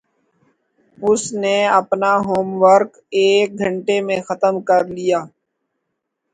[0.97, 5.19] اس نے اپنا homework ایک گھنٹے میں ختم کر لیا